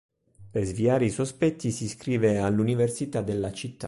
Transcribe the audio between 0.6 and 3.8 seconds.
sviare i sospetti si iscrive all'università della città.